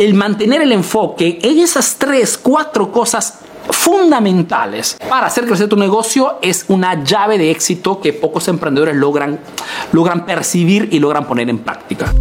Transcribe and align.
el 0.00 0.14
mantener 0.14 0.62
el 0.62 0.72
enfoque 0.72 1.38
en 1.42 1.58
esas 1.58 1.96
tres, 1.96 2.38
cuatro 2.38 2.90
cosas 2.90 3.40
fundamentales 3.70 4.96
para 5.10 5.26
hacer 5.26 5.44
crecer 5.44 5.68
tu 5.68 5.76
negocio 5.76 6.38
es 6.40 6.64
una 6.68 7.04
llave 7.04 7.36
de 7.36 7.50
éxito 7.50 8.00
que 8.00 8.14
pocos 8.14 8.48
emprendedores 8.48 8.96
logran, 8.96 9.38
logran 9.92 10.24
percibir 10.24 10.88
y 10.90 11.00
logran 11.00 11.26
poner 11.26 11.50
en 11.50 11.58
práctica. 11.58 12.14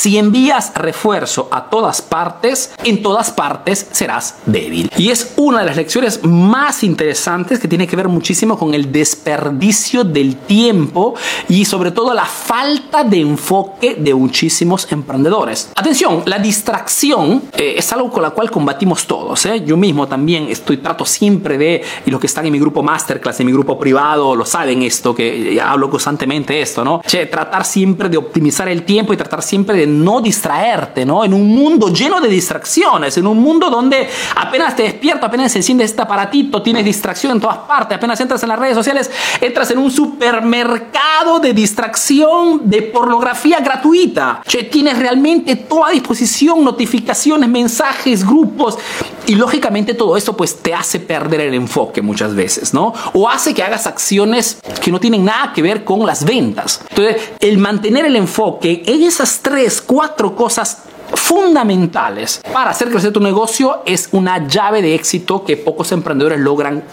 Si 0.00 0.16
envías 0.16 0.72
refuerzo 0.74 1.50
a 1.50 1.68
todas 1.68 2.00
partes, 2.00 2.72
en 2.84 3.02
todas 3.02 3.30
partes 3.30 3.86
serás 3.92 4.36
débil. 4.46 4.90
Y 4.96 5.10
es 5.10 5.34
una 5.36 5.58
de 5.58 5.66
las 5.66 5.76
lecciones 5.76 6.24
más 6.24 6.82
interesantes 6.84 7.58
que 7.58 7.68
tiene 7.68 7.86
que 7.86 7.96
ver 7.96 8.08
muchísimo 8.08 8.58
con 8.58 8.72
el 8.72 8.90
desperdicio 8.90 10.02
del 10.02 10.36
tiempo 10.36 11.16
y 11.50 11.66
sobre 11.66 11.90
todo 11.90 12.14
la 12.14 12.24
falta 12.24 13.04
de 13.04 13.20
enfoque 13.20 13.96
de 13.96 14.14
muchísimos 14.14 14.90
emprendedores. 14.90 15.70
Atención, 15.76 16.22
la 16.24 16.38
distracción 16.38 17.42
eh, 17.52 17.74
es 17.76 17.92
algo 17.92 18.10
con 18.10 18.22
la 18.22 18.30
cual 18.30 18.50
combatimos 18.50 19.06
todos. 19.06 19.44
¿eh? 19.44 19.62
Yo 19.66 19.76
mismo 19.76 20.08
también 20.08 20.46
estoy 20.48 20.78
trato 20.78 21.04
siempre 21.04 21.58
de, 21.58 21.82
y 22.06 22.10
los 22.10 22.18
que 22.18 22.26
están 22.26 22.46
en 22.46 22.52
mi 22.52 22.58
grupo 22.58 22.82
masterclass, 22.82 23.40
en 23.40 23.46
mi 23.48 23.52
grupo 23.52 23.78
privado, 23.78 24.34
lo 24.34 24.46
saben 24.46 24.80
esto, 24.80 25.14
que 25.14 25.60
hablo 25.62 25.90
constantemente 25.90 26.58
esto, 26.58 26.82
¿no? 26.82 27.02
Che, 27.06 27.26
tratar 27.26 27.66
siempre 27.66 28.08
de 28.08 28.16
optimizar 28.16 28.66
el 28.66 28.84
tiempo 28.84 29.12
y 29.12 29.18
tratar 29.18 29.42
siempre 29.42 29.76
de 29.76 29.89
no 29.90 30.20
distraerte, 30.20 31.04
¿no? 31.04 31.24
En 31.24 31.34
un 31.34 31.48
mundo 31.48 31.88
lleno 31.88 32.20
de 32.20 32.28
distracciones, 32.28 33.16
en 33.16 33.26
un 33.26 33.38
mundo 33.38 33.70
donde 33.70 34.08
apenas 34.36 34.76
te 34.76 34.84
despierto, 34.84 35.26
apenas 35.26 35.52
se 35.52 35.58
enciende 35.58 35.84
este 35.84 36.02
aparatito, 36.02 36.62
tienes 36.62 36.84
distracción 36.84 37.32
en 37.32 37.40
todas 37.40 37.58
partes, 37.58 37.96
apenas 37.96 38.20
entras 38.20 38.42
en 38.42 38.48
las 38.50 38.58
redes 38.58 38.74
sociales, 38.74 39.10
entras 39.40 39.70
en 39.70 39.78
un 39.78 39.90
supermercado 39.90 41.38
de 41.40 41.52
distracción 41.52 42.68
de 42.68 42.82
pornografía 42.82 43.60
gratuita. 43.60 44.42
Che, 44.46 44.64
tienes 44.64 44.98
realmente 44.98 45.56
toda 45.56 45.90
disposición, 45.90 46.64
notificaciones, 46.64 47.48
mensajes, 47.48 48.26
grupos 48.26 48.78
y 49.26 49.34
lógicamente 49.34 49.94
todo 49.94 50.16
esto 50.16 50.36
pues 50.36 50.56
te 50.56 50.74
hace 50.74 50.98
perder 50.98 51.42
el 51.42 51.54
enfoque 51.54 52.02
muchas 52.02 52.34
veces, 52.34 52.74
¿no? 52.74 52.92
O 53.12 53.28
hace 53.28 53.54
que 53.54 53.62
hagas 53.62 53.86
acciones 53.86 54.58
que 54.82 54.90
no 54.90 54.98
tienen 54.98 55.24
nada 55.24 55.52
que 55.52 55.62
ver 55.62 55.84
con 55.84 56.04
las 56.06 56.24
ventas. 56.24 56.80
Entonces, 56.90 57.30
el 57.40 57.58
mantener 57.58 58.04
el 58.04 58.16
enfoque 58.16 58.82
en 58.86 59.02
esas 59.02 59.40
tres 59.40 59.79
cuatro 59.80 60.34
cosas 60.34 60.84
fundamentales 61.14 62.40
para 62.52 62.70
hacer 62.70 62.88
crecer 62.90 63.12
tu 63.12 63.20
negocio 63.20 63.82
es 63.84 64.08
una 64.12 64.46
llave 64.46 64.82
de 64.82 64.94
éxito 64.94 65.44
que 65.44 65.56
pocos 65.56 65.92
emprendedores 65.92 66.38
logran, 66.38 66.84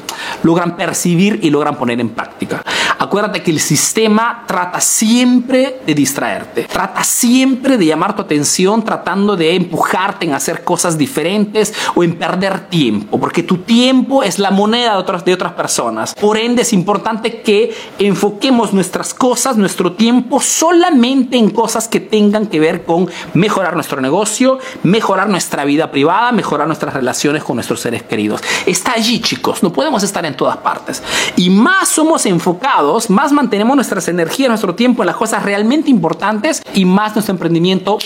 logran 0.43 0.75
percibir 0.75 1.39
y 1.43 1.49
logran 1.49 1.77
poner 1.77 1.99
en 1.99 2.09
práctica. 2.09 2.63
Acuérdate 3.07 3.41
que 3.41 3.51
el 3.51 3.61
sistema 3.61 4.43
trata 4.45 4.81
siempre 4.81 5.79
de 5.85 5.95
distraerte, 5.95 6.63
trata 6.63 7.05
siempre 7.05 7.77
de 7.77 7.85
llamar 7.85 8.17
tu 8.17 8.21
atención 8.21 8.83
tratando 8.83 9.37
de 9.37 9.55
empujarte 9.55 10.25
en 10.25 10.33
hacer 10.33 10.65
cosas 10.65 10.97
diferentes 10.97 11.73
o 11.95 12.03
en 12.03 12.17
perder 12.17 12.67
tiempo, 12.67 13.17
porque 13.17 13.43
tu 13.43 13.59
tiempo 13.59 14.23
es 14.23 14.39
la 14.39 14.51
moneda 14.51 14.91
de 14.91 14.97
otras, 14.97 15.23
de 15.23 15.33
otras 15.33 15.53
personas. 15.53 16.13
Por 16.15 16.37
ende 16.37 16.63
es 16.63 16.73
importante 16.73 17.41
que 17.41 17.73
enfoquemos 17.97 18.73
nuestras 18.73 19.13
cosas, 19.13 19.55
nuestro 19.55 19.93
tiempo 19.93 20.41
solamente 20.41 21.37
en 21.37 21.49
cosas 21.49 21.87
que 21.87 22.01
tengan 22.01 22.47
que 22.47 22.59
ver 22.59 22.83
con 22.83 23.09
mejorar 23.33 23.75
nuestro 23.75 24.01
negocio 24.01 24.59
mejorar 24.83 25.29
nuestra 25.29 25.65
vida 25.65 25.91
privada, 25.91 26.31
mejorar 26.31 26.67
nuestras 26.67 26.93
relaciones 26.93 27.43
con 27.43 27.55
nuestros 27.55 27.79
seres 27.79 28.03
queridos. 28.03 28.41
Está 28.65 28.93
allí, 28.93 29.21
chicos, 29.21 29.63
no 29.63 29.71
podemos 29.71 30.03
estar 30.03 30.25
en 30.25 30.35
todas 30.35 30.57
partes. 30.57 31.03
Y 31.35 31.49
más 31.49 31.89
somos 31.89 32.25
enfocados, 32.25 32.96
más 33.09 33.31
mantenemos 33.31 33.75
nuestras 33.75 34.07
energías, 34.07 34.49
nuestro 34.49 34.75
tiempo 34.75 35.03
en 35.03 35.07
las 35.07 35.15
cosas 35.15 35.43
realmente 35.43 35.89
importantes 35.89 36.61
y 36.73 36.85
más 36.85 37.15
nuestro 37.15 37.33
emprendimiento 37.33 37.97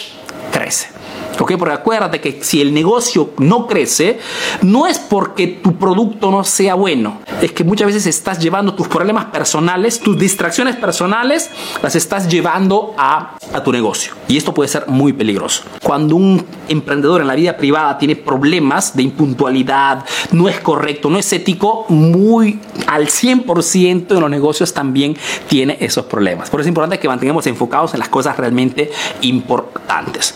crece. 0.51 1.00
¿Ok? 1.41 1.53
Porque 1.57 1.73
acuérdate 1.73 2.21
que 2.21 2.43
si 2.43 2.61
el 2.61 2.71
negocio 2.71 3.31
no 3.39 3.65
crece, 3.65 4.19
no 4.61 4.85
es 4.85 4.99
porque 4.99 5.47
tu 5.47 5.75
producto 5.75 6.29
no 6.29 6.43
sea 6.43 6.75
bueno, 6.75 7.19
es 7.41 7.51
que 7.51 7.63
muchas 7.63 7.87
veces 7.87 8.05
estás 8.05 8.37
llevando 8.37 8.75
tus 8.75 8.87
problemas 8.87 9.25
personales, 9.25 9.99
tus 9.99 10.19
distracciones 10.19 10.75
personales, 10.75 11.49
las 11.81 11.95
estás 11.95 12.27
llevando 12.27 12.93
a, 12.95 13.37
a 13.53 13.63
tu 13.63 13.71
negocio. 13.71 14.13
Y 14.27 14.37
esto 14.37 14.53
puede 14.53 14.67
ser 14.67 14.87
muy 14.87 15.13
peligroso. 15.13 15.63
Cuando 15.81 16.15
un 16.15 16.45
emprendedor 16.67 17.21
en 17.21 17.27
la 17.27 17.33
vida 17.33 17.57
privada 17.57 17.97
tiene 17.97 18.15
problemas 18.15 18.95
de 18.95 19.01
impuntualidad, 19.01 20.05
no 20.31 20.47
es 20.47 20.59
correcto, 20.59 21.09
no 21.09 21.17
es 21.17 21.33
ético, 21.33 21.85
muy 21.89 22.59
al 22.85 23.07
100% 23.07 24.11
en 24.11 24.19
los 24.19 24.29
negocios 24.29 24.75
también 24.75 25.17
tiene 25.47 25.75
esos 25.79 26.05
problemas. 26.05 26.51
Por 26.51 26.59
eso 26.59 26.67
es 26.67 26.69
importante 26.69 26.99
que 26.99 27.07
mantengamos 27.07 27.47
enfocados 27.47 27.95
en 27.95 27.99
las 27.99 28.09
cosas 28.09 28.37
realmente 28.37 28.91
importantes. 29.21 30.35